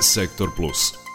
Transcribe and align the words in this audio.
Sektor 0.00 0.50
Plus. 0.56 1.09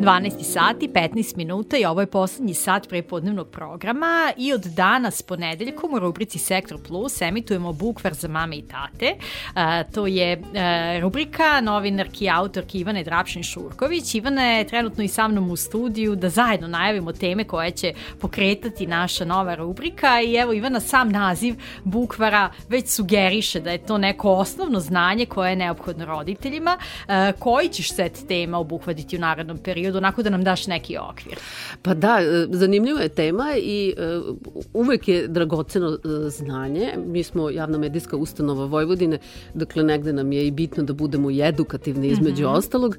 12 0.00 0.42
sati, 0.42 0.88
15 0.88 1.36
minuta 1.36 1.76
i 1.76 1.84
ovo 1.84 2.00
je 2.00 2.06
poslednji 2.06 2.54
sat 2.54 2.88
prepodnevnog 2.88 3.48
programa 3.48 4.32
i 4.36 4.52
od 4.52 4.60
danas 4.60 5.22
ponedeljkom 5.22 5.94
u 5.94 5.98
rubrici 5.98 6.38
Sektor 6.38 6.78
Plus 6.88 7.22
emitujemo 7.22 7.72
bukvar 7.72 8.14
za 8.14 8.28
mame 8.28 8.56
i 8.56 8.62
tate. 8.62 9.14
A, 9.54 9.82
to 9.84 10.06
je 10.06 10.42
a, 10.54 10.98
rubrika 11.00 11.60
novinarki 11.60 12.24
i 12.24 12.30
autorki 12.30 12.78
Ivane 12.78 13.04
Drapšin-Šurković. 13.04 14.16
Ivana 14.18 14.44
je 14.44 14.66
trenutno 14.66 15.04
i 15.04 15.08
sa 15.08 15.28
mnom 15.28 15.50
u 15.50 15.56
studiju 15.56 16.16
da 16.16 16.28
zajedno 16.28 16.68
najavimo 16.68 17.12
teme 17.12 17.44
koje 17.44 17.70
će 17.70 17.92
pokretati 18.20 18.86
naša 18.86 19.24
nova 19.24 19.54
rubrika 19.54 20.20
i 20.20 20.34
evo 20.34 20.52
Ivana 20.52 20.80
sam 20.80 21.08
naziv 21.08 21.54
bukvara 21.84 22.50
već 22.68 22.88
sugeriše 22.88 23.60
da 23.60 23.70
je 23.70 23.78
to 23.78 23.98
neko 23.98 24.30
osnovno 24.30 24.80
znanje 24.80 25.26
koje 25.26 25.50
je 25.50 25.56
neophodno 25.56 26.04
roditeljima. 26.04 26.78
A, 27.08 27.32
koji 27.38 27.68
ćeš 27.68 27.94
set 27.94 28.28
tema 28.28 28.58
obuhvatiti 28.58 29.16
u 29.16 29.20
narednom 29.20 29.58
periodu 29.58 29.87
onako 29.96 30.22
da 30.22 30.30
nam 30.30 30.44
daš 30.44 30.66
neki 30.66 30.96
okvir. 31.10 31.38
Pa 31.82 31.94
da, 31.94 32.18
e, 32.20 32.46
zanimljiva 32.50 33.00
je 33.00 33.08
tema 33.08 33.54
i 33.56 33.94
uh, 34.26 34.36
uvek 34.72 35.08
je 35.08 35.28
dragoceno 35.28 35.88
uh, 35.88 35.98
znanje. 36.28 36.94
Mi 37.06 37.22
smo 37.22 37.50
javna 37.50 37.78
medijska 37.78 38.16
ustanova 38.16 38.64
Vojvodine, 38.64 39.18
dakle 39.54 39.82
negde 39.82 40.12
nam 40.12 40.32
je 40.32 40.46
i 40.46 40.50
bitno 40.50 40.82
da 40.82 40.92
budemo 40.92 41.30
i 41.30 41.40
edukativni 41.42 42.08
između 42.08 42.44
mm 42.44 42.50
-hmm. 42.50 42.56
ostalog. 42.56 42.96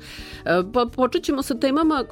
Pa 0.74 0.86
počet 0.96 1.24
ćemo 1.24 1.42
sa 1.42 1.56
temama 1.56 2.04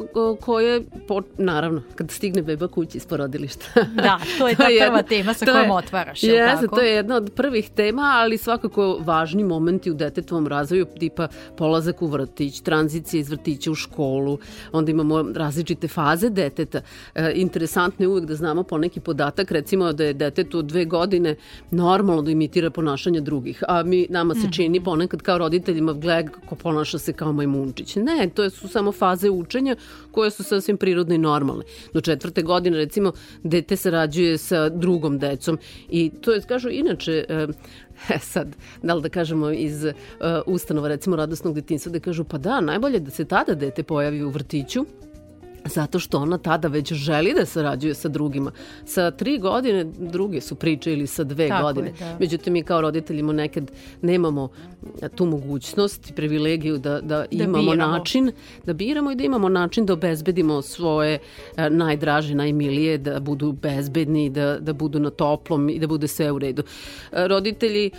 koje, 0.42 0.84
po, 1.08 1.22
naravno, 1.38 1.82
kad 1.96 2.12
stigne 2.12 2.42
beba 2.42 2.68
kući 2.68 2.98
iz 2.98 3.06
porodilišta. 3.06 3.66
Da, 3.96 4.20
to 4.38 4.48
je 4.48 4.56
ta 4.58 4.64
prva 4.64 4.70
jedna, 4.70 5.04
tema 5.04 5.34
sa 5.34 5.46
kojom 5.46 5.66
je, 5.66 5.74
otvaraš. 5.74 6.24
Jeste, 6.24 6.68
to 6.68 6.82
je 6.82 6.92
jedna 6.94 7.16
od 7.16 7.32
prvih 7.36 7.70
tema, 7.70 8.12
ali 8.16 8.38
svakako 8.38 9.00
važni 9.02 9.44
momenti 9.44 9.92
u 9.92 9.94
detetovom 9.94 10.48
razvoju, 10.48 10.86
tipa 11.00 11.28
polazak 11.58 12.02
u 12.02 12.08
vrtić, 12.08 12.62
tranzicija 12.62 13.20
iz 13.20 13.30
vrtića 13.30 13.72
u 13.72 13.76
školu, 13.76 14.38
onda 14.72 14.92
imamo 14.92 15.22
različite 15.34 15.88
faze 15.88 16.30
deteta. 16.30 16.82
E, 17.16 17.32
interesantno 17.36 18.04
je 18.06 18.10
uvek 18.10 18.26
da 18.26 18.36
znamo 18.36 18.64
poneki 18.64 19.00
podatak, 19.00 19.52
recimo 19.52 19.94
da 19.94 20.04
je 20.04 20.14
detetu 20.14 20.60
od 20.60 20.66
dve 20.66 20.86
godine 20.86 21.36
normalno 21.72 22.22
da 22.22 22.32
imitira 22.32 22.70
ponašanje 22.70 23.22
drugih, 23.22 23.64
a 23.68 23.84
mi 23.84 24.08
nama 24.10 24.36
se 24.36 24.48
čini 24.52 24.80
mhm. 24.80 24.86
ponekad 24.86 25.22
kao 25.22 25.38
roditeljima 25.38 25.94
gled 25.94 26.26
ko 26.50 26.56
ponaša 26.56 26.98
se 26.98 27.14
kao 27.14 27.34
majmunčić. 27.34 27.96
Ne, 27.96 28.30
to 28.34 28.50
su 28.50 28.68
samo 28.68 28.92
faze 28.92 29.30
učenja 29.30 29.76
koje 30.12 30.32
su 30.32 30.44
sasvim 30.44 30.78
prirodne 30.78 31.16
i 31.16 31.18
normalne. 31.18 31.64
Do 31.94 32.02
četvrte 32.02 32.42
godine, 32.42 32.78
recimo, 32.78 33.12
dete 33.44 33.76
sarađuje 33.76 34.38
sa 34.38 34.70
drugom 34.70 35.20
decom 35.20 35.58
i 35.90 36.10
to 36.22 36.32
je, 36.32 36.42
kažu, 36.42 36.70
inače, 36.70 37.26
E 37.30 37.48
sad, 38.34 38.56
da 38.84 38.94
li 38.94 39.02
da 39.02 39.10
kažemo 39.10 39.52
iz 39.52 39.84
uh, 39.84 39.94
ustanova 40.46 40.88
recimo 40.88 41.16
radosnog 41.16 41.56
detinstva 41.56 41.92
da 41.92 42.00
kažu 42.00 42.24
pa 42.24 42.38
da, 42.38 42.62
najbolje 42.62 43.00
da 43.00 43.12
se 43.12 43.26
tada 43.26 43.56
dete 43.56 43.84
pojavi 43.84 44.24
u 44.24 44.30
vrtiću 44.30 44.86
zato 45.68 46.00
što 46.00 46.20
ona 46.20 46.38
tada 46.38 46.68
već 46.68 46.94
želi 46.94 47.34
da 47.34 47.46
sarađuje 47.46 47.94
sa 47.94 48.10
drugima. 48.10 48.52
Sa 48.86 49.12
tri 49.12 49.38
godine 49.38 49.84
druge 49.84 50.42
su 50.42 50.56
priče 50.56 50.94
ili 50.94 51.08
sa 51.08 51.24
dve 51.24 51.48
Tako 51.48 51.64
godine. 51.64 51.88
Je, 51.88 51.94
da. 52.00 52.18
Međutim, 52.20 52.54
mi 52.54 52.64
kao 52.64 52.82
roditeljimo 52.82 53.34
nekad 53.34 53.72
nemamo 54.02 54.50
tu 55.16 55.26
mogućnost 55.26 56.10
i 56.10 56.14
privilegiju 56.14 56.78
da, 56.78 57.02
da, 57.02 57.26
da 57.32 57.44
imamo 57.44 57.72
biramo. 57.72 57.92
način 57.92 58.32
da 58.66 58.74
biramo 58.74 59.12
i 59.12 59.16
da 59.16 59.24
imamo 59.24 59.50
način 59.50 59.86
da 59.86 59.94
obezbedimo 59.94 60.62
svoje 60.62 61.20
e, 61.58 61.70
najdraže, 61.70 62.36
najmilije, 62.36 62.98
da 62.98 63.20
budu 63.20 63.52
bezbedni, 63.52 64.30
da, 64.30 64.60
da 64.60 64.74
budu 64.74 65.00
na 65.00 65.10
toplom 65.10 65.70
i 65.70 65.80
da 65.80 65.88
bude 65.88 66.08
sve 66.08 66.32
u 66.32 66.40
redu. 66.40 66.64
E, 67.12 67.28
roditelji, 67.28 67.86
e, 67.88 67.92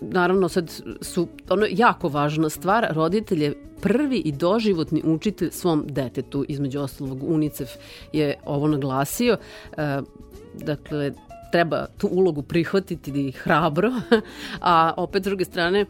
naravno 0.00 0.48
sad 0.48 0.70
su, 1.00 1.28
ono 1.48 1.66
jako 1.70 2.08
važna 2.08 2.48
stvar, 2.48 2.86
roditelje 2.90 3.54
prvi 3.82 4.18
i 4.18 4.32
doživotni 4.32 5.02
učitelj 5.04 5.50
svom 5.50 5.84
detetu, 5.88 6.44
između 6.48 6.80
ostalog 6.80 7.22
UNICEF 7.22 7.70
je 8.12 8.34
ovo 8.44 8.68
naglasio. 8.68 9.36
E, 9.76 10.00
dakle, 10.54 11.12
treba 11.52 11.86
tu 11.98 12.08
ulogu 12.12 12.42
prihvatiti 12.42 13.30
hrabro, 13.32 13.92
a 14.60 14.94
opet 14.96 15.22
s 15.22 15.24
druge 15.24 15.44
strane 15.44 15.80
e, 15.80 15.86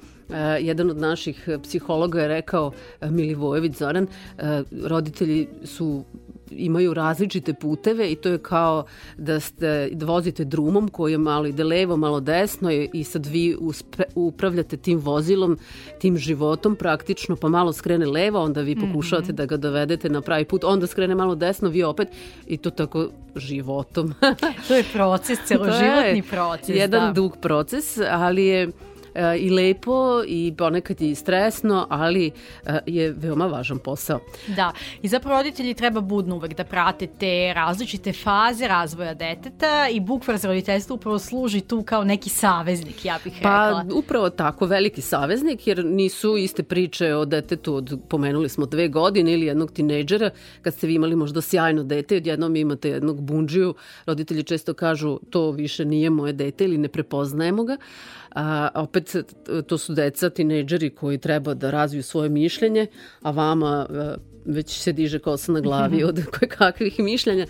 jedan 0.61 0.91
od 0.91 0.99
naših 0.99 1.49
psihologa 1.63 2.21
je 2.21 2.29
rekao 2.29 2.73
Milivojević 3.11 3.77
Zoran, 3.77 4.07
e, 4.39 4.63
roditelji 4.85 5.49
su 5.65 6.05
imaju 6.57 6.95
različite 6.95 7.55
puteve 7.55 8.13
i 8.13 8.15
to 8.15 8.29
je 8.29 8.39
kao 8.39 8.85
da 9.17 9.41
ste 9.41 9.89
da 9.93 10.07
vozite 10.07 10.45
drumom 10.45 10.89
koji 10.89 11.13
je 11.13 11.19
malo 11.19 11.47
ide 11.47 11.65
levo, 11.65 11.97
malo 11.97 12.21
desno 12.21 12.71
i 12.93 13.05
sad 13.05 13.27
vi 13.27 13.57
uspe, 13.61 14.03
upravljate 14.15 14.77
tim 14.77 14.99
vozilom, 14.99 15.59
tim 16.01 16.17
životom 16.19 16.77
praktično, 16.77 17.37
pa 17.37 17.49
malo 17.49 17.73
skrene 17.73 18.07
levo, 18.07 18.41
onda 18.41 18.61
vi 18.61 18.77
pokušavate 18.77 19.33
mm 19.33 19.35
-hmm. 19.35 19.37
da 19.37 19.47
ga 19.47 19.57
dovedete 19.57 20.09
na 20.09 20.21
pravi 20.21 20.45
put, 20.45 20.65
onda 20.65 20.87
skrene 20.87 21.15
malo 21.15 21.35
desno, 21.35 21.69
vi 21.69 21.83
opet 21.83 22.09
i 22.47 22.57
to 22.57 22.71
tako 22.71 23.09
životom. 23.37 24.15
to 24.69 24.75
je 24.75 24.85
proces, 24.93 25.39
celoživotni 25.49 26.23
proces. 26.31 26.77
Jedan 26.77 27.07
da. 27.07 27.13
dug 27.13 27.37
proces, 27.41 27.99
ali 28.11 28.45
je 28.47 28.69
i 29.39 29.51
lepo 29.51 30.23
i 30.27 30.55
ponekad 30.59 31.01
i 31.01 31.15
stresno, 31.15 31.87
ali 31.91 32.31
e, 32.67 32.79
je 32.87 33.13
veoma 33.13 33.47
važan 33.47 33.79
posao. 33.79 34.21
Da, 34.57 34.73
i 35.03 35.09
zapravo 35.09 35.39
roditelji 35.39 35.75
treba 35.75 36.01
budno 36.01 36.37
uvek 36.37 36.55
da 36.55 36.65
prate 36.65 37.07
te 37.07 37.53
različite 37.55 38.13
faze 38.13 38.69
razvoja 38.69 39.15
deteta 39.15 39.89
i 39.89 40.01
bukvar 40.01 40.37
za 40.37 40.49
roditeljstvo 40.49 40.97
upravo 40.97 41.19
služi 41.19 41.61
tu 41.61 41.83
kao 41.83 42.05
neki 42.05 42.31
saveznik, 42.31 43.05
ja 43.05 43.19
bih 43.25 43.33
pa, 43.43 43.67
rekla. 43.67 43.85
Pa 43.89 43.95
upravo 43.95 44.31
tako, 44.31 44.67
veliki 44.67 45.01
saveznik, 45.01 45.67
jer 45.67 45.85
nisu 45.85 46.37
iste 46.37 46.63
priče 46.63 47.15
o 47.15 47.25
detetu 47.25 47.75
od, 47.75 48.01
pomenuli 48.09 48.49
smo, 48.49 48.67
dve 48.67 48.89
godine 48.89 49.33
ili 49.33 49.47
jednog 49.47 49.73
tinejdžera, 49.73 50.31
kad 50.63 50.75
ste 50.75 50.87
vi 50.87 50.95
imali 50.95 51.17
možda 51.17 51.41
sjajno 51.41 51.85
dete, 51.85 52.17
odjednom 52.17 52.57
imate 52.57 52.89
jednog 52.89 53.21
bunđiju, 53.21 53.75
roditelji 54.07 54.43
često 54.43 54.75
kažu 54.75 55.19
to 55.31 55.51
više 55.51 55.85
nije 55.85 56.11
moje 56.11 56.33
dete 56.33 56.65
ili 56.65 56.79
ne 56.79 56.89
prepoznajemo 56.89 57.65
ga, 57.65 57.77
A, 58.35 58.69
opet, 58.75 59.17
to 59.67 59.79
su 59.79 59.95
deca, 59.95 60.31
tinejdžeri 60.31 60.91
koji 60.91 61.19
treba 61.19 61.55
da 61.55 61.71
razviju 61.71 62.03
svoje 62.03 62.29
mišljenje, 62.29 62.87
a 63.23 63.31
vama 63.31 63.87
već 64.45 64.81
se 64.81 64.93
diže 64.93 65.19
kosa 65.19 65.53
na 65.53 65.61
glavi 65.61 66.05
od 66.05 66.25
koje 66.39 66.49
kakvih 66.49 67.01
mišljenja. 67.01 67.47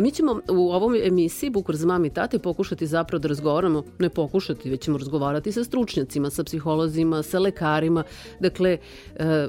Mi 0.00 0.10
ćemo 0.10 0.40
u 0.48 0.72
ovom 0.72 0.94
emisiji 0.94 1.50
Bukur 1.50 1.76
za 1.76 1.86
mami 1.86 2.08
i 2.08 2.10
tate 2.10 2.38
pokušati 2.38 2.86
zapravo 2.86 3.18
da 3.18 3.28
razgovaramo, 3.28 3.82
ne 3.98 4.08
pokušati, 4.08 4.70
već 4.70 4.82
ćemo 4.82 4.98
razgovarati 4.98 5.52
sa 5.52 5.64
stručnjacima, 5.64 6.30
sa 6.30 6.44
psiholozima, 6.44 7.22
sa 7.22 7.38
lekarima. 7.38 8.04
Dakle, 8.40 8.78
e, 9.16 9.48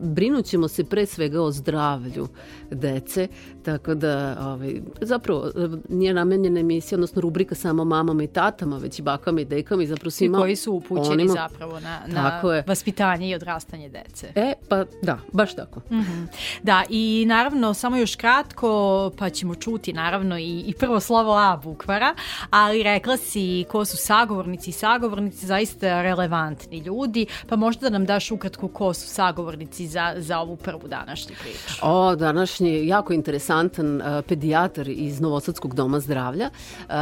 brinut 0.00 0.44
ćemo 0.44 0.68
se 0.68 0.84
pre 0.84 1.06
svega 1.06 1.42
o 1.42 1.50
zdravlju 1.52 2.28
dece, 2.70 3.28
tako 3.62 3.94
da 3.94 4.36
ovaj, 4.40 4.80
zapravo 5.00 5.46
e, 5.46 5.68
nije 5.88 6.14
namenjena 6.14 6.60
emisija, 6.60 6.96
odnosno 6.96 7.20
rubrika 7.20 7.54
samo 7.54 7.84
mamama 7.84 8.22
i 8.22 8.26
tatama, 8.26 8.78
već 8.78 8.98
i 8.98 9.02
bakama 9.02 9.40
i 9.40 9.44
dekama 9.44 9.82
i 9.82 9.86
zapravo 9.86 10.10
svima 10.10 10.38
I 10.38 10.40
koji 10.40 10.56
su 10.56 10.72
upućeni 10.72 11.12
onima, 11.12 11.32
zapravo 11.32 11.80
na, 11.80 12.00
na 12.06 12.62
vaspitanje 12.66 13.30
i 13.30 13.34
odrastanje 13.34 13.88
dece. 13.88 14.32
E, 14.34 14.52
pa 14.68 14.84
da, 15.02 15.18
baš 15.32 15.54
tako. 15.54 15.80
Mm. 15.90 15.97
Mm 15.98 16.04
-hmm. 16.04 16.26
Da, 16.62 16.84
i 16.88 17.24
naravno, 17.28 17.74
samo 17.74 17.96
još 17.96 18.16
kratko, 18.16 19.10
pa 19.18 19.30
ćemo 19.30 19.54
čuti 19.54 19.92
naravno 19.92 20.38
i, 20.38 20.60
i 20.66 20.74
prvo 20.74 21.00
slovo 21.00 21.32
A 21.32 21.56
bukvara, 21.56 22.14
ali 22.50 22.82
rekla 22.82 23.16
si 23.16 23.64
ko 23.70 23.84
su 23.84 23.96
sagovornici 23.96 24.70
i 24.70 24.72
sagovornici, 24.72 25.46
zaista 25.46 26.02
relevantni 26.02 26.78
ljudi, 26.78 27.26
pa 27.48 27.56
možda 27.56 27.80
da 27.80 27.90
nam 27.90 28.06
daš 28.06 28.30
ukratko 28.30 28.68
ko 28.68 28.94
su 28.94 29.08
sagovornici 29.08 29.86
za, 29.86 30.14
za 30.16 30.38
ovu 30.38 30.56
prvu 30.56 30.88
današnju 30.88 31.34
priču. 31.40 31.74
O, 31.82 32.16
današnji 32.16 32.86
jako 32.86 33.12
interesantan 33.12 33.96
uh, 33.96 34.24
pedijatar 34.28 34.88
iz 34.88 35.20
Novosadskog 35.20 35.74
doma 35.74 36.00
zdravlja. 36.00 36.50
Uh, 36.88 36.94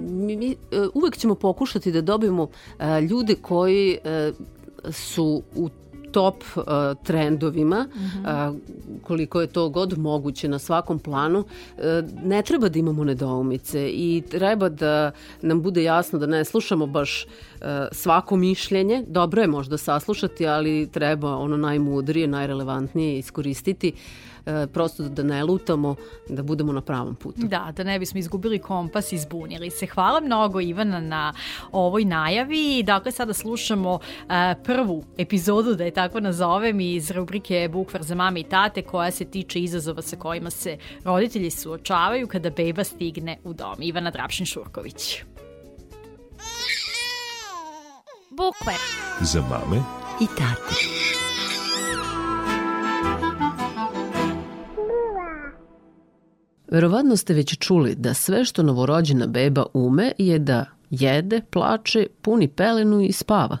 mi, 0.00 0.36
mi 0.36 0.56
uh, 0.72 0.88
uvek 0.94 1.16
ćemo 1.16 1.34
pokušati 1.34 1.92
da 1.92 2.00
dobijemo 2.00 2.42
uh, 2.42 2.50
ljude 3.10 3.34
koji 3.34 3.98
uh, 4.04 4.92
su 4.92 5.42
u 5.54 5.68
top 6.12 6.44
uh, 6.56 6.62
trendovima, 7.02 7.86
mm 7.94 8.00
-hmm. 8.00 8.50
uh, 8.50 8.56
koliko 9.02 9.40
je 9.40 9.46
to 9.46 9.68
god 9.68 9.98
moguće 9.98 10.48
na 10.48 10.58
svakom 10.58 10.98
planu, 10.98 11.38
uh, 11.38 11.84
ne 12.24 12.42
treba 12.42 12.68
da 12.68 12.78
imamo 12.78 13.04
nedoumice 13.04 13.88
i 13.88 14.22
treba 14.30 14.68
da 14.68 15.10
nam 15.42 15.62
bude 15.62 15.82
jasno 15.82 16.18
da 16.18 16.26
ne 16.26 16.44
slušamo 16.44 16.86
baš 16.86 17.24
uh, 17.24 17.51
svako 17.92 18.36
mišljenje. 18.36 19.04
Dobro 19.06 19.42
je 19.42 19.48
možda 19.48 19.78
saslušati, 19.78 20.46
ali 20.46 20.88
treba 20.92 21.36
ono 21.36 21.56
najmudrije, 21.56 22.26
najrelevantnije 22.26 23.18
iskoristiti. 23.18 23.92
Uh, 23.92 24.32
e, 24.46 24.66
prosto 24.66 25.08
da 25.08 25.22
ne 25.22 25.44
lutamo, 25.44 25.94
da 26.28 26.42
budemo 26.42 26.72
na 26.72 26.80
pravom 26.80 27.14
putu. 27.14 27.40
Da, 27.46 27.72
da 27.76 27.84
ne 27.84 27.98
bismo 27.98 28.18
izgubili 28.18 28.58
kompas 28.58 29.12
i 29.12 29.18
zbunili 29.18 29.70
se. 29.70 29.86
Hvala 29.86 30.20
mnogo 30.20 30.60
Ivana 30.60 31.00
na 31.00 31.32
ovoj 31.72 32.04
najavi. 32.04 32.82
Dakle, 32.82 33.12
sada 33.12 33.32
slušamo 33.32 33.98
e, 34.28 34.54
prvu 34.64 35.04
epizodu, 35.18 35.74
da 35.74 35.84
je 35.84 35.90
tako 35.90 36.20
nazovem, 36.20 36.80
iz 36.80 37.10
rubrike 37.10 37.68
Bukvar 37.72 38.02
za 38.02 38.14
mame 38.14 38.40
i 38.40 38.44
tate, 38.44 38.82
koja 38.82 39.10
se 39.10 39.24
tiče 39.24 39.60
izazova 39.60 40.02
sa 40.02 40.16
kojima 40.16 40.50
se 40.50 40.76
roditelji 41.04 41.50
suočavaju 41.50 42.26
kada 42.26 42.50
beba 42.50 42.84
stigne 42.84 43.38
u 43.44 43.52
dom. 43.52 43.76
Ivana 43.82 44.12
Drapšin-Šurković. 44.12 45.31
Bukvar. 48.36 48.76
Za 49.20 49.40
mame 49.40 49.82
i 50.20 50.26
tate. 50.26 50.74
Verovatno 56.70 57.16
ste 57.16 57.34
već 57.34 57.58
čuli 57.58 57.94
da 57.94 58.14
sve 58.14 58.44
što 58.44 58.62
novorođena 58.62 59.26
beba 59.26 59.66
ume 59.74 60.12
je 60.18 60.38
da 60.38 60.64
jede, 60.90 61.40
plače, 61.50 62.06
puni 62.22 62.48
pelenu 62.48 63.00
i 63.00 63.12
spava. 63.12 63.58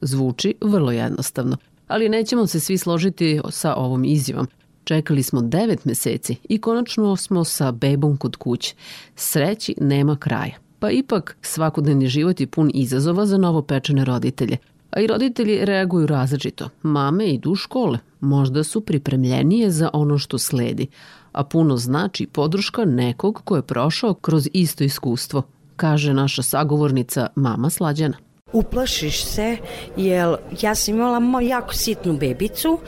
Zvuči 0.00 0.54
vrlo 0.60 0.92
jednostavno, 0.92 1.56
ali 1.88 2.08
nećemo 2.08 2.46
se 2.46 2.60
svi 2.60 2.78
složiti 2.78 3.40
sa 3.50 3.74
ovom 3.74 4.04
izjavom. 4.04 4.48
Čekali 4.84 5.22
smo 5.22 5.42
devet 5.42 5.84
meseci 5.84 6.36
i 6.48 6.60
konačno 6.60 7.16
smo 7.16 7.44
sa 7.44 7.72
bebom 7.72 8.16
kod 8.16 8.36
kuće. 8.36 8.74
Sreći 9.16 9.74
nema 9.80 10.16
kraja. 10.16 10.67
Pa 10.78 10.90
ipak 10.90 11.36
svakodnevni 11.42 12.06
život 12.06 12.40
je 12.40 12.46
pun 12.46 12.70
izazova 12.74 13.26
za 13.26 13.38
novopečene 13.38 14.04
roditelje. 14.04 14.56
A 14.90 15.00
i 15.00 15.06
roditelji 15.06 15.64
reaguju 15.64 16.06
različito. 16.06 16.68
Mame 16.82 17.26
idu 17.26 17.50
u 17.50 17.54
škole. 17.54 17.98
Možda 18.20 18.64
su 18.64 18.80
pripremljenije 18.80 19.70
za 19.70 19.90
ono 19.92 20.18
što 20.18 20.38
sledi. 20.38 20.86
A 21.32 21.44
puno 21.44 21.76
znači 21.76 22.26
podrška 22.26 22.84
nekog 22.84 23.40
ko 23.44 23.56
je 23.56 23.62
prošao 23.62 24.14
kroz 24.14 24.48
isto 24.52 24.84
iskustvo, 24.84 25.42
kaže 25.76 26.14
naša 26.14 26.42
sagovornica 26.42 27.26
mama 27.34 27.70
Slađana. 27.70 28.16
Uplašiš 28.52 29.24
se, 29.24 29.56
jer 29.96 30.36
ja 30.62 30.74
sam 30.74 30.94
imala 30.94 31.40
jako 31.40 31.74
sitnu 31.74 32.16
bebicu 32.16 32.78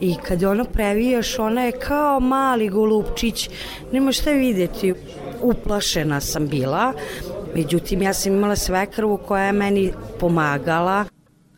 i 0.00 0.14
kad 0.28 0.42
ono 0.42 0.64
previjaš, 0.64 1.38
ona 1.38 1.62
je 1.62 1.72
kao 1.72 2.20
mali 2.20 2.68
golupčić, 2.68 3.50
nema 3.92 4.12
šta 4.12 4.30
videti. 4.30 4.94
Uplašena 5.42 6.20
sam 6.20 6.48
bila, 6.48 6.92
međutim 7.54 8.02
ja 8.02 8.14
sam 8.14 8.32
imala 8.32 8.56
svekrvu 8.56 9.16
koja 9.16 9.44
je 9.44 9.52
meni 9.52 9.92
pomagala. 10.20 11.04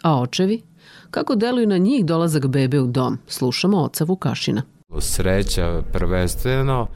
A 0.03 0.21
očevi? 0.21 0.63
Kako 1.11 1.35
deluju 1.35 1.67
na 1.67 1.79
njih 1.79 2.05
dolazak 2.05 2.47
bebe 2.47 2.81
u 2.81 2.87
dom? 2.87 3.19
Slušamo 3.27 3.83
oca 3.83 4.05
Vukašina. 4.05 4.63
Sreća 5.01 5.83
prvenstveno, 5.93 6.87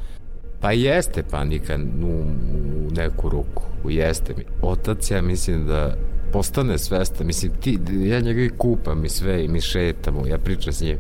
pa 0.61 0.73
jeste 0.73 1.23
panika 1.23 1.79
u, 2.03 2.07
u 2.07 2.91
neku 2.91 3.29
ruku, 3.29 3.63
jeste 3.89 4.35
mi. 4.37 4.45
Otac 4.63 5.11
ja 5.11 5.23
mislim 5.23 5.67
da 5.67 5.97
postane 6.33 6.79
svesta, 6.79 7.25
mislim, 7.25 7.53
ti, 7.61 7.79
ja 7.91 8.21
njega 8.21 8.41
i 8.41 8.49
kupam 8.49 9.05
i 9.05 9.09
sve, 9.09 9.45
i 9.45 9.49
mi 9.49 9.61
šetamo, 9.61 10.27
ja 10.27 10.39
pričam 10.39 10.73
s 10.73 10.81
njim, 10.81 10.97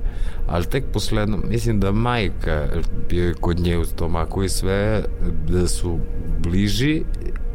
ali 0.48 0.66
tek 0.66 0.84
posledno, 0.92 1.36
mislim 1.36 1.80
da 1.80 1.92
majka 1.92 2.66
je 3.10 3.34
kod 3.40 3.60
nje 3.60 3.78
u 3.78 3.84
stomaku 3.84 4.42
i 4.42 4.48
sve, 4.48 5.04
da 5.48 5.68
su 5.68 5.98
bliži, 6.38 7.02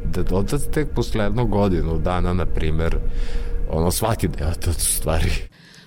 da 0.06 0.36
otac 0.36 0.62
tek 0.74 0.88
posledno 0.96 1.46
godinu 1.46 1.98
dana, 1.98 2.34
na 2.34 2.46
primer, 2.46 2.98
ono, 3.70 3.92
shvati 3.92 4.28
da 4.28 4.44
je 4.44 4.52
otac 4.52 4.78
u 4.78 4.92
stvari. 4.96 5.32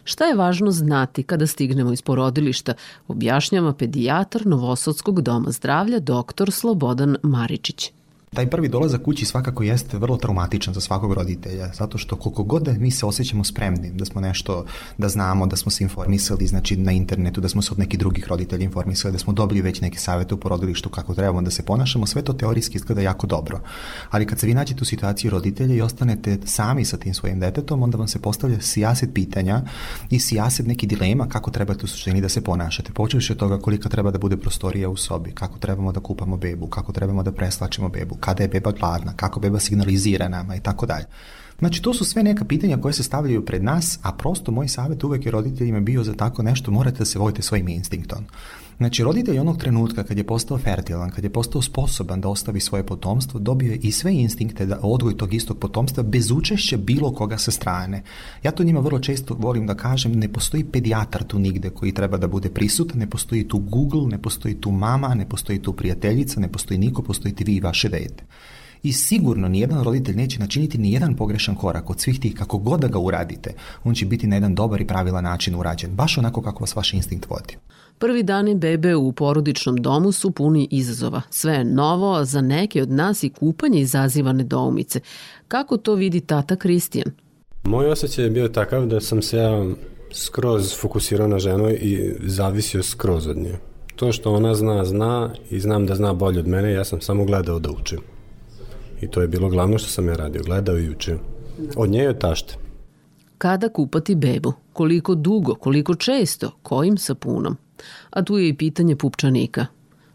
Šta 0.04 0.24
je 0.24 0.34
važno 0.34 0.70
znati 0.70 1.22
kada 1.22 1.46
stignemo 1.46 1.92
iz 1.92 2.02
porodilišta, 2.02 2.74
objašnjava 3.08 3.72
pedijatar 3.72 4.46
Novosadskog 4.46 5.22
doma 5.22 5.50
zdravlja 5.50 5.98
dr. 5.98 6.50
Slobodan 6.50 7.16
Maričić. 7.22 7.92
Taj 8.34 8.50
prvi 8.50 8.68
dolazak 8.68 9.02
kući 9.02 9.24
svakako 9.24 9.62
jeste 9.62 9.98
vrlo 9.98 10.16
traumatičan 10.16 10.74
za 10.74 10.80
svakog 10.80 11.12
roditelja, 11.12 11.70
zato 11.74 11.98
što 11.98 12.16
koliko 12.16 12.42
god 12.42 12.62
da 12.62 12.72
mi 12.72 12.90
se 12.90 13.06
osjećamo 13.06 13.44
spremnim, 13.44 13.96
da 13.96 14.04
smo 14.04 14.20
nešto, 14.20 14.64
da 14.98 15.08
znamo, 15.08 15.46
da 15.46 15.56
smo 15.56 15.70
se 15.70 15.84
informisali, 15.84 16.46
znači 16.46 16.76
na 16.76 16.92
internetu, 16.92 17.40
da 17.40 17.48
smo 17.48 17.62
se 17.62 17.72
od 17.72 17.78
nekih 17.78 17.98
drugih 17.98 18.28
roditelja 18.28 18.64
informisali, 18.64 19.12
da 19.12 19.18
smo 19.18 19.32
dobili 19.32 19.62
već 19.62 19.80
neke 19.80 19.98
savete 19.98 20.34
u 20.34 20.36
porodilištu 20.36 20.88
kako 20.88 21.14
trebamo 21.14 21.42
da 21.42 21.50
se 21.50 21.62
ponašamo, 21.62 22.06
sve 22.06 22.22
to 22.22 22.32
teorijski 22.32 22.76
izgleda 22.76 23.00
jako 23.00 23.26
dobro. 23.26 23.60
Ali 24.10 24.26
kad 24.26 24.40
se 24.40 24.46
vi 24.46 24.54
nađete 24.54 24.82
u 24.82 24.84
situaciji 24.84 25.30
roditelja 25.30 25.74
i 25.74 25.80
ostanete 25.80 26.38
sami 26.44 26.84
sa 26.84 26.96
tim 26.96 27.14
svojim 27.14 27.40
detetom, 27.40 27.82
onda 27.82 27.98
vam 27.98 28.08
se 28.08 28.18
postavlja 28.18 28.60
sijaset 28.60 29.10
pitanja 29.14 29.62
i 30.10 30.20
sijaset 30.20 30.66
neki 30.66 30.86
dilema 30.86 31.28
kako 31.28 31.50
trebate 31.50 31.84
u 31.84 31.88
suštini 31.88 32.20
da 32.20 32.28
se 32.28 32.40
ponašate. 32.40 32.92
Počeš 32.92 33.30
od 33.30 33.36
toga 33.36 33.58
kolika 33.58 33.88
treba 33.88 34.10
da 34.10 34.18
bude 34.18 34.36
prostorija 34.36 34.88
u 34.88 34.96
sobi, 34.96 35.32
kako 35.32 35.58
trebamo 35.58 35.92
da 35.92 36.00
kupamo 36.00 36.36
bebu, 36.36 36.66
kako 36.66 36.92
trebamo 36.92 37.22
da 37.22 37.32
preslačimo 37.32 37.88
bebu, 37.88 38.14
kada 38.24 38.42
je 38.42 38.48
beba 38.48 38.72
gladna, 38.72 39.12
kako 39.16 39.40
beba 39.40 39.60
signalizira 39.60 40.28
nama 40.28 40.56
i 40.56 40.60
tako 40.60 40.86
dalje. 40.86 41.06
Znači, 41.58 41.82
to 41.82 41.94
su 41.94 42.04
sve 42.04 42.22
neka 42.22 42.44
pitanja 42.44 42.76
koje 42.76 42.92
se 42.92 43.02
stavljaju 43.02 43.44
pred 43.44 43.64
nas, 43.64 43.98
a 44.02 44.12
prosto 44.12 44.52
moj 44.52 44.68
savjet 44.68 45.04
uvek 45.04 45.26
je 45.26 45.32
roditeljima 45.32 45.80
bio 45.80 46.04
za 46.04 46.14
tako 46.14 46.42
nešto, 46.42 46.70
morate 46.70 46.98
da 46.98 47.04
se 47.04 47.18
vodite 47.18 47.42
svojim 47.42 47.68
instinktom. 47.68 48.24
Znači, 48.76 49.04
roditelj 49.04 49.38
onog 49.38 49.58
trenutka 49.58 50.04
kad 50.04 50.18
je 50.18 50.24
postao 50.24 50.58
fertilan, 50.58 51.10
kad 51.10 51.24
je 51.24 51.30
postao 51.30 51.62
sposoban 51.62 52.20
da 52.20 52.28
ostavi 52.28 52.60
svoje 52.60 52.86
potomstvo, 52.86 53.40
dobio 53.40 53.72
je 53.72 53.78
i 53.82 53.92
sve 53.92 54.14
instinkte 54.14 54.66
da 54.66 54.78
odgoj 54.82 55.16
tog 55.16 55.34
istog 55.34 55.58
potomstva 55.58 56.02
bez 56.02 56.30
učešća 56.30 56.76
bilo 56.76 57.12
koga 57.12 57.38
sa 57.38 57.50
strane. 57.50 58.02
Ja 58.42 58.50
to 58.50 58.64
njima 58.64 58.80
vrlo 58.80 58.98
često 58.98 59.34
volim 59.34 59.66
da 59.66 59.74
kažem, 59.74 60.12
ne 60.12 60.32
postoji 60.32 60.64
pedijatar 60.64 61.22
tu 61.22 61.38
nigde 61.38 61.70
koji 61.70 61.92
treba 61.92 62.16
da 62.16 62.28
bude 62.28 62.48
prisutan, 62.48 62.98
ne 62.98 63.10
postoji 63.10 63.48
tu 63.48 63.58
Google, 63.58 64.06
ne 64.06 64.22
postoji 64.22 64.60
tu 64.60 64.70
mama, 64.70 65.14
ne 65.14 65.28
postoji 65.28 65.62
tu 65.62 65.72
prijateljica, 65.72 66.40
ne 66.40 66.52
postoji 66.52 66.78
niko, 66.78 67.02
postojite 67.02 67.44
vi 67.44 67.54
i 67.54 67.60
vaše 67.60 67.88
dete 67.88 68.24
i 68.84 68.92
sigurno 68.92 69.48
nijedan 69.48 69.84
roditelj 69.84 70.16
neće 70.16 70.38
načiniti 70.38 70.78
ni 70.78 70.92
jedan 70.92 71.16
pogrešan 71.16 71.54
korak 71.54 71.90
od 71.90 72.00
svih 72.00 72.20
tih 72.20 72.34
kako 72.34 72.58
god 72.58 72.80
da 72.80 72.88
ga 72.88 72.98
uradite, 72.98 73.54
on 73.84 73.94
će 73.94 74.06
biti 74.06 74.26
na 74.26 74.36
jedan 74.36 74.54
dobar 74.54 74.80
i 74.80 74.86
pravilan 74.86 75.24
način 75.24 75.54
urađen, 75.54 75.90
baš 75.90 76.18
onako 76.18 76.42
kako 76.42 76.62
vas 76.62 76.76
vaš 76.76 76.94
instinkt 76.94 77.30
vodi. 77.30 77.56
Prvi 77.98 78.22
dani 78.22 78.54
bebe 78.54 78.96
u 78.96 79.12
porodičnom 79.12 79.76
domu 79.76 80.12
su 80.12 80.30
puni 80.30 80.68
izazova. 80.70 81.22
Sve 81.30 81.54
je 81.54 81.64
novo, 81.64 82.14
a 82.14 82.24
za 82.24 82.40
neke 82.40 82.82
od 82.82 82.90
nas 82.90 83.22
i 83.22 83.28
kupanje 83.28 83.80
izaziva 83.80 84.32
nedoumice. 84.32 85.00
Kako 85.48 85.76
to 85.76 85.94
vidi 85.94 86.20
tata 86.20 86.56
Kristijan? 86.56 87.10
Moj 87.64 87.86
osjećaj 87.86 88.24
je 88.24 88.30
bio 88.30 88.48
takav 88.48 88.86
da 88.86 89.00
sam 89.00 89.22
se 89.22 89.36
ja 89.36 89.64
skroz 90.12 90.74
fokusirao 90.80 91.28
na 91.28 91.38
ženu 91.38 91.70
i 91.70 92.14
zavisio 92.20 92.82
skroz 92.82 93.26
od 93.26 93.36
nje. 93.36 93.58
To 93.96 94.12
što 94.12 94.32
ona 94.32 94.54
zna, 94.54 94.84
zna 94.84 95.30
i 95.50 95.60
znam 95.60 95.86
da 95.86 95.94
zna 95.94 96.12
bolje 96.12 96.40
od 96.40 96.48
mene, 96.48 96.72
ja 96.72 96.84
sam 96.84 97.00
samo 97.00 97.24
gledao 97.24 97.58
da 97.58 97.70
učim. 97.70 98.13
I 99.00 99.06
to 99.10 99.20
je 99.20 99.28
bilo 99.28 99.48
glavno 99.48 99.78
što 99.78 99.88
sam 99.88 100.08
ja 100.08 100.16
radio, 100.16 100.42
gledao 100.42 100.78
i 100.78 100.90
učio. 100.90 101.18
Od 101.76 101.90
nje 101.90 102.00
je 102.00 102.18
tašte. 102.18 102.54
Kada 103.38 103.68
kupati 103.68 104.14
bebu? 104.14 104.52
Koliko 104.72 105.14
dugo, 105.14 105.54
koliko 105.54 105.94
često, 105.94 106.50
kojim 106.62 106.98
sapunom? 106.98 107.56
A 108.10 108.22
tu 108.22 108.38
je 108.38 108.48
i 108.48 108.56
pitanje 108.56 108.96
pupčanika. 108.96 109.66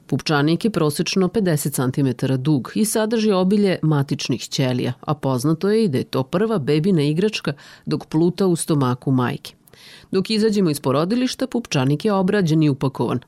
Pupčanik 0.07 0.65
je 0.65 0.71
prosečno 0.71 1.27
50 1.27 1.71
cm 1.71 2.33
dug 2.35 2.71
i 2.75 2.85
sadrži 2.85 3.31
obilje 3.31 3.79
matičnih 3.81 4.41
ćelija, 4.41 4.93
a 5.01 5.13
poznato 5.13 5.69
je 5.69 5.83
i 5.83 5.87
da 5.87 5.97
je 5.97 6.03
to 6.03 6.23
prva 6.23 6.57
bebina 6.57 7.01
igračka 7.01 7.53
dok 7.85 8.05
pluta 8.05 8.47
u 8.47 8.55
stomaku 8.55 9.11
majke. 9.11 9.53
Dok 10.11 10.29
izađemo 10.29 10.69
iz 10.69 10.79
porodilišta, 10.79 11.47
pupčanik 11.47 12.05
je 12.05 12.13
obrađen 12.13 12.63
i 12.63 12.69
upakovan. 12.69 13.19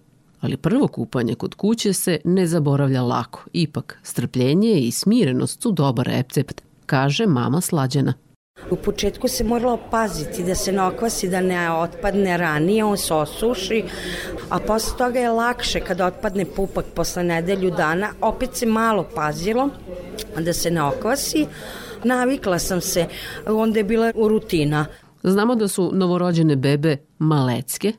Ali 0.42 0.58
prvo 0.58 0.88
kupanje 0.88 1.36
kod 1.36 1.56
kuće 1.56 1.94
se 1.94 2.20
ne 2.24 2.48
zaboravlja 2.48 3.02
lako. 3.02 3.44
Ipak, 3.54 4.00
strpljenje 4.04 4.74
i 4.74 4.92
smirenost 4.92 5.62
su 5.62 5.72
dobar 5.72 6.06
recept, 6.06 6.62
kaže 6.86 7.26
mama 7.26 7.62
Slađana. 7.62 8.14
U 8.72 8.76
početku 8.76 9.28
se 9.28 9.44
moralo 9.44 9.80
paziti 9.92 10.44
da 10.44 10.56
se 10.56 10.72
ne 10.72 10.82
okvasi, 10.82 11.30
da 11.30 11.42
ne 11.42 11.72
otpadne 11.72 12.38
ranije, 12.38 12.84
on 12.84 12.98
se 12.98 13.14
osuši, 13.14 13.84
a 14.50 14.60
posle 14.60 14.98
toga 14.98 15.20
je 15.20 15.30
lakše 15.30 15.80
kada 15.80 16.06
otpadne 16.06 16.46
pupak 16.46 16.86
posle 16.96 17.24
nedelju 17.24 17.72
dana. 17.72 18.10
Opet 18.22 18.56
se 18.56 18.66
malo 18.66 19.08
pazilo 19.16 19.70
da 20.40 20.54
se 20.54 20.72
ne 20.72 20.84
okvasi. 20.84 21.46
Navikla 22.04 22.60
sam 22.60 22.82
se, 22.82 23.08
onda 23.48 23.80
je 23.80 23.84
bila 23.84 24.12
rutina. 24.12 24.86
Znamo 25.24 25.56
da 25.56 25.68
su 25.68 25.92
novorođene 25.94 26.56
bebe 26.56 26.98
malecke, 27.20 27.94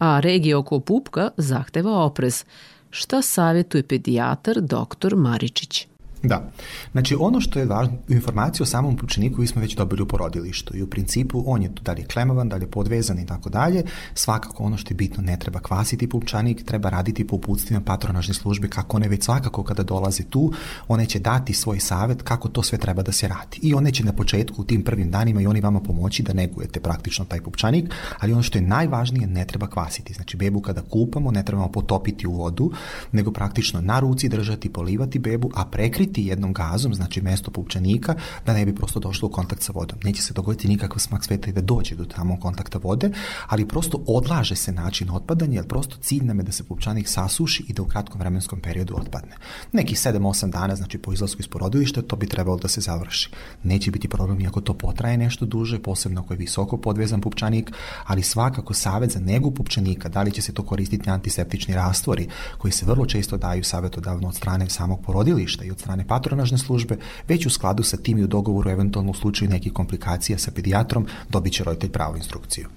a 0.00 0.20
regija 0.20 0.58
oko 0.58 0.80
pupka 0.80 1.30
zahteva 1.36 2.04
oprez. 2.04 2.44
Šta 2.90 3.22
savjetuje 3.22 3.82
pedijatar 3.82 4.60
dr. 4.60 5.16
Maričić? 5.16 5.89
Da. 6.22 6.50
Znači, 6.92 7.16
ono 7.20 7.40
što 7.40 7.58
je 7.58 7.66
važno, 7.66 7.92
informaciju 8.08 8.64
o 8.64 8.66
samom 8.66 8.98
učeniku 9.02 9.40
vi 9.40 9.46
smo 9.46 9.60
već 9.60 9.76
dobili 9.76 10.02
u 10.02 10.06
porodilištu 10.06 10.76
i 10.76 10.82
u 10.82 10.86
principu 10.86 11.44
on 11.46 11.62
je 11.62 11.74
tu 11.74 11.82
da 11.82 11.92
li 11.92 12.00
je 12.00 12.06
klemovan, 12.06 12.48
da 12.48 12.56
li 12.56 12.62
je 12.62 12.70
podvezan 12.70 13.18
i 13.18 13.26
tako 13.26 13.50
dalje. 13.50 13.84
Svakako 14.14 14.64
ono 14.64 14.76
što 14.76 14.90
je 14.92 14.96
bitno, 14.96 15.22
ne 15.22 15.38
treba 15.38 15.60
kvasiti 15.60 16.08
pupčanik, 16.08 16.64
treba 16.64 16.88
raditi 16.88 17.26
po 17.26 17.36
uputstvima 17.36 17.80
patronažne 17.80 18.34
službe 18.34 18.68
kako 18.68 18.96
one 18.96 19.08
već 19.08 19.24
svakako 19.24 19.62
kada 19.62 19.82
dolaze 19.82 20.22
tu, 20.22 20.52
one 20.88 21.06
će 21.06 21.18
dati 21.18 21.54
svoj 21.54 21.80
savet 21.80 22.22
kako 22.22 22.48
to 22.48 22.62
sve 22.62 22.78
treba 22.78 23.02
da 23.02 23.12
se 23.12 23.28
radi. 23.28 23.58
I 23.62 23.74
one 23.74 23.92
će 23.92 24.04
na 24.04 24.12
početku 24.12 24.62
u 24.62 24.64
tim 24.64 24.82
prvim 24.82 25.10
danima 25.10 25.40
i 25.40 25.46
oni 25.46 25.60
vama 25.60 25.80
pomoći 25.80 26.22
da 26.22 26.32
negujete 26.32 26.80
praktično 26.80 27.24
taj 27.24 27.40
pupčanik, 27.40 27.94
ali 28.18 28.32
ono 28.32 28.42
što 28.42 28.58
je 28.58 28.62
najvažnije, 28.62 29.26
ne 29.26 29.44
treba 29.44 29.66
kvasiti. 29.66 30.14
Znači, 30.14 30.36
bebu 30.36 30.60
kada 30.60 30.82
kupamo, 30.82 31.30
ne 31.30 31.44
trebamo 31.44 31.68
potopiti 31.68 32.26
u 32.26 32.32
vodu, 32.32 32.70
nego 33.12 33.32
praktično 33.32 33.80
na 33.80 34.00
ruci 34.00 34.28
držati, 34.28 34.72
polivati 34.72 35.18
bebu, 35.18 35.50
a 35.54 35.64
prekriti 35.64 36.09
zatvoriti 36.10 36.26
jednom 36.26 36.52
gazom, 36.52 36.94
znači 36.94 37.22
mesto 37.22 37.50
pupčanika, 37.50 38.14
da 38.46 38.52
ne 38.52 38.66
bi 38.66 38.74
prosto 38.74 39.00
došlo 39.00 39.28
u 39.28 39.32
kontakt 39.32 39.62
sa 39.62 39.72
vodom. 39.72 39.98
Neće 40.04 40.22
se 40.22 40.34
dogoditi 40.34 40.68
nikakav 40.68 40.98
smak 40.98 41.24
sveta 41.24 41.50
i 41.50 41.52
da 41.52 41.60
dođe 41.60 41.94
do 41.94 42.04
tamo 42.04 42.36
kontakta 42.40 42.78
vode, 42.78 43.10
ali 43.48 43.68
prosto 43.68 44.02
odlaže 44.06 44.56
se 44.56 44.72
način 44.72 45.10
otpadanja, 45.10 45.54
jer 45.54 45.66
prosto 45.66 45.96
cilj 46.00 46.24
nam 46.24 46.38
je 46.38 46.44
da 46.44 46.52
se 46.52 46.64
pupčanik 46.64 47.08
sasuši 47.08 47.64
i 47.68 47.72
da 47.72 47.82
u 47.82 47.86
kratkom 47.86 48.20
vremenskom 48.20 48.60
periodu 48.60 48.94
otpadne. 48.96 49.36
Neki 49.72 49.94
7-8 49.94 50.50
dana, 50.50 50.76
znači 50.76 50.98
po 50.98 51.12
izlasku 51.12 51.40
iz 51.40 51.48
porodilišta, 51.48 52.02
to 52.02 52.16
bi 52.16 52.26
trebalo 52.26 52.56
da 52.56 52.68
se 52.68 52.80
završi. 52.80 53.30
Neće 53.62 53.90
biti 53.90 54.08
problem 54.08 54.40
iako 54.40 54.60
to 54.60 54.74
potraje 54.74 55.16
nešto 55.16 55.46
duže, 55.46 55.78
posebno 55.78 56.20
ako 56.20 56.34
je 56.34 56.38
visoko 56.38 56.76
podvezan 56.76 57.20
pupčanik, 57.20 57.72
ali 58.06 58.22
svakako 58.22 58.74
savet 58.74 59.10
za 59.10 59.20
negu 59.20 59.50
pupčanika, 59.50 60.08
da 60.08 60.22
li 60.22 60.32
će 60.32 60.42
se 60.42 60.52
to 60.52 60.62
koristiti 60.62 61.10
antiseptični 61.10 61.74
rastvori, 61.74 62.28
koji 62.58 62.72
se 62.72 62.86
vrlo 62.86 63.06
često 63.06 63.36
daju 63.36 63.64
savetodavno 63.64 64.28
od 64.28 64.34
strane 64.34 64.70
samog 64.70 65.00
porodilišta 65.02 65.64
i 65.64 65.70
od 65.70 65.78
strane 65.78 65.99
patronažne 66.04 66.58
službe, 66.58 66.96
već 67.28 67.46
u 67.46 67.50
skladu 67.50 67.82
sa 67.82 67.96
tim 67.96 68.18
i 68.18 68.24
u 68.24 68.26
dogovoru 68.26 68.70
eventualno 68.70 69.10
u 69.10 69.14
slučaju 69.14 69.50
nekih 69.50 69.72
komplikacija 69.72 70.38
sa 70.38 70.50
pedijatrom 70.50 71.06
dobit 71.28 71.52
će 71.52 71.64
roditelj 71.64 71.90
pravu 71.90 72.16
instrukciju. 72.16 72.68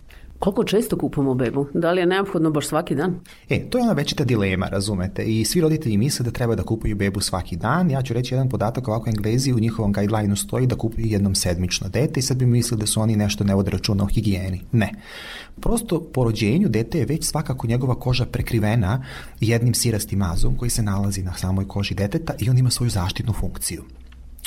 Koliko 0.43 0.63
često 0.63 0.97
kupamo 0.97 1.33
bebu? 1.33 1.67
Da 1.73 1.91
li 1.91 2.01
je 2.01 2.05
neophodno 2.05 2.49
baš 2.51 2.67
svaki 2.67 2.95
dan? 2.95 3.19
E, 3.49 3.69
to 3.69 3.77
je 3.77 3.83
ona 3.83 3.93
večita 3.93 4.23
dilema, 4.23 4.67
razumete. 4.67 5.23
I 5.23 5.45
svi 5.45 5.61
roditelji 5.61 5.97
misle 5.97 6.23
da 6.23 6.31
treba 6.31 6.55
da 6.55 6.63
kupuju 6.63 6.95
bebu 6.95 7.19
svaki 7.19 7.55
dan. 7.55 7.91
Ja 7.91 8.01
ću 8.01 8.13
reći 8.13 8.33
jedan 8.33 8.49
podatak 8.49 8.87
ovako 8.87 9.09
Englezi 9.09 9.53
u 9.53 9.59
njihovom 9.59 9.93
guidelineu 9.93 10.35
stoji 10.35 10.67
da 10.67 10.75
kupuju 10.75 11.05
jednom 11.05 11.35
sedmično 11.35 11.89
dete 11.89 12.19
i 12.19 12.23
sad 12.23 12.37
bi 12.37 12.45
mislili 12.45 12.79
da 12.79 12.85
su 12.85 13.01
oni 13.01 13.15
nešto 13.15 13.43
ne 13.43 13.55
vode 13.55 13.71
računa 13.71 14.03
o 14.03 14.07
higijeni. 14.07 14.61
Ne. 14.71 14.91
Prosto 15.61 16.01
po 16.13 16.23
rođenju 16.23 16.69
dete 16.69 16.99
je 16.99 17.05
već 17.05 17.25
svakako 17.25 17.67
njegova 17.67 17.95
koža 17.95 18.25
prekrivena 18.25 19.03
jednim 19.39 19.73
sirastim 19.73 20.19
mazom 20.19 20.57
koji 20.57 20.71
se 20.71 20.83
nalazi 20.83 21.23
na 21.23 21.33
samoj 21.33 21.67
koži 21.67 21.95
deteta 21.95 22.33
i 22.39 22.49
on 22.49 22.57
ima 22.57 22.69
svoju 22.69 22.89
zaštitnu 22.89 23.33
funkciju 23.33 23.83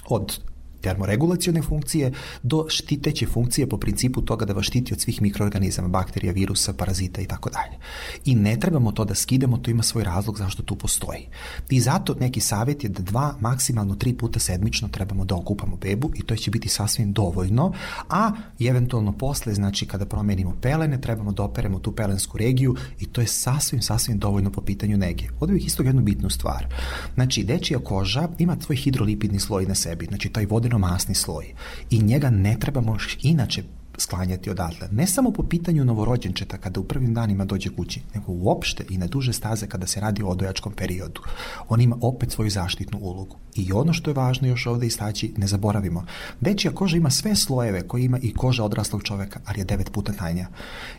od 0.08 0.40
termoregulacione 0.80 1.62
funkcije 1.62 2.12
do 2.42 2.66
štiteće 2.68 3.26
funkcije 3.26 3.68
po 3.68 3.78
principu 3.78 4.22
toga 4.22 4.44
da 4.44 4.52
vas 4.52 4.66
štiti 4.66 4.94
od 4.94 5.00
svih 5.00 5.22
mikroorganizama, 5.22 5.88
bakterija, 5.88 6.32
virusa, 6.32 6.72
parazita 6.72 7.20
i 7.20 7.26
tako 7.26 7.50
dalje. 7.50 7.76
I 8.24 8.34
ne 8.34 8.56
trebamo 8.60 8.92
to 8.92 9.04
da 9.04 9.14
skidemo, 9.14 9.58
to 9.58 9.70
ima 9.70 9.82
svoj 9.82 10.04
razlog 10.04 10.38
zašto 10.38 10.62
tu 10.62 10.76
postoji. 10.76 11.28
I 11.70 11.80
zato 11.80 12.14
neki 12.20 12.40
savjet 12.40 12.84
je 12.84 12.90
da 12.90 13.02
dva, 13.02 13.34
maksimalno 13.40 13.94
tri 13.94 14.14
puta 14.14 14.38
sedmično 14.38 14.88
trebamo 14.88 15.24
da 15.24 15.34
okupamo 15.34 15.76
bebu 15.76 16.10
i 16.14 16.22
to 16.22 16.36
će 16.36 16.50
biti 16.50 16.68
sasvim 16.68 17.12
dovoljno, 17.12 17.72
a 18.08 18.32
eventualno 18.60 19.12
posle, 19.12 19.54
znači 19.54 19.86
kada 19.86 20.06
promenimo 20.06 20.56
pelene, 20.62 21.00
trebamo 21.00 21.32
da 21.32 21.42
operemo 21.42 21.78
tu 21.78 21.92
pelensku 21.92 22.38
regiju 22.38 22.74
i 23.00 23.06
to 23.06 23.20
je 23.20 23.26
sasvim, 23.26 23.82
sasvim 23.82 24.18
dovoljno 24.18 24.50
po 24.50 24.60
pitanju 24.60 24.96
nege. 24.96 25.24
Ovdje 25.40 25.54
bih 25.54 25.66
isto 25.66 25.82
jednu 25.82 26.02
bitnu 26.02 26.30
stvar. 26.30 26.66
Znači, 27.14 27.44
dečija 27.44 27.78
koža 27.78 28.28
ima 28.38 28.56
svoj 28.60 28.76
hidrolipidni 28.76 29.40
sloj 29.40 29.66
na 29.66 29.74
sebi, 29.74 30.06
znači 30.06 30.28
taj 30.28 30.46
vodeno 30.46 30.75
masni 30.78 31.14
sloj 31.14 31.54
i 31.90 32.02
njega 32.02 32.30
ne 32.30 32.56
trebamo 32.60 32.96
inače 33.22 33.62
sklanjati 33.98 34.50
odatle. 34.50 34.88
Ne 34.92 35.06
samo 35.06 35.30
po 35.30 35.42
pitanju 35.42 35.84
novorođenčeta 35.84 36.58
kada 36.58 36.80
u 36.80 36.84
prvim 36.84 37.14
danima 37.14 37.44
dođe 37.44 37.70
kući, 37.70 38.02
nego 38.14 38.32
uopšte 38.32 38.84
i 38.90 38.98
na 38.98 39.06
duže 39.06 39.32
staze 39.32 39.66
kada 39.66 39.86
se 39.86 40.00
radi 40.00 40.22
o 40.22 40.28
odojačkom 40.28 40.72
periodu. 40.72 41.20
On 41.68 41.80
ima 41.80 41.96
opet 42.00 42.32
svoju 42.32 42.50
zaštitnu 42.50 42.98
ulogu. 42.98 43.36
I 43.54 43.72
ono 43.72 43.92
što 43.92 44.10
je 44.10 44.14
važno 44.14 44.48
još 44.48 44.66
ovde 44.66 44.86
istaći, 44.86 45.34
ne 45.36 45.46
zaboravimo. 45.46 46.04
Dečija 46.40 46.72
koža 46.72 46.96
ima 46.96 47.10
sve 47.10 47.36
slojeve 47.36 47.88
koje 47.88 48.04
ima 48.04 48.18
i 48.18 48.34
koža 48.34 48.64
odraslog 48.64 49.02
čoveka, 49.02 49.40
ali 49.46 49.60
je 49.60 49.64
devet 49.64 49.92
puta 49.92 50.12
tanja. 50.12 50.48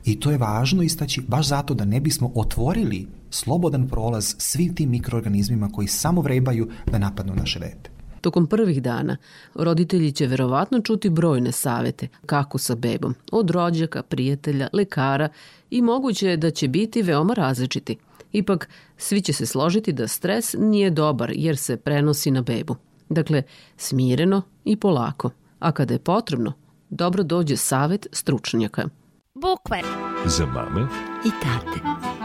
I 0.05 0.19
to 0.19 0.31
je 0.31 0.37
važno 0.37 0.83
istaći 0.83 1.21
baš 1.21 1.47
zato 1.47 1.73
da 1.73 1.85
ne 1.85 1.99
bismo 1.99 2.31
otvorili 2.35 3.07
slobodan 3.29 3.87
prolaz 3.87 4.35
svim 4.37 4.75
tim 4.75 4.89
mikroorganizmima 4.89 5.69
koji 5.69 5.87
samo 5.87 6.21
vrebaju 6.21 6.69
da 6.91 6.97
napadnu 6.97 7.35
naše 7.35 7.59
dete. 7.59 7.96
Tokom 8.21 8.47
prvih 8.47 8.81
dana 8.81 9.17
roditelji 9.55 10.11
će 10.11 10.27
verovatno 10.27 10.81
čuti 10.81 11.09
brojne 11.09 11.51
savete 11.51 12.07
kako 12.25 12.57
sa 12.57 12.75
bebom, 12.75 13.15
od 13.31 13.49
rođaka, 13.49 14.03
prijatelja, 14.03 14.67
lekara 14.73 15.29
i 15.69 15.81
moguće 15.81 16.27
je 16.27 16.37
da 16.37 16.51
će 16.51 16.67
biti 16.67 17.01
veoma 17.01 17.33
različiti. 17.33 17.97
Ipak, 18.31 18.69
svi 18.97 19.21
će 19.21 19.33
se 19.33 19.45
složiti 19.45 19.93
da 19.93 20.07
stres 20.07 20.55
nije 20.59 20.89
dobar 20.89 21.31
jer 21.35 21.57
se 21.57 21.77
prenosi 21.77 22.31
na 22.31 22.41
bebu. 22.41 22.75
Dakle, 23.09 23.43
smireno 23.77 24.41
i 24.65 24.75
polako. 24.75 25.29
A 25.59 25.71
kada 25.71 25.93
je 25.93 25.99
potrebno, 25.99 26.53
dobro 26.89 27.23
dođe 27.23 27.57
savet 27.57 28.07
stručnjaka. 28.11 28.87
Bukvar 29.33 29.83
Za 30.25 30.45
mame 30.45 30.87
i 31.25 31.29
tate. 31.41 32.16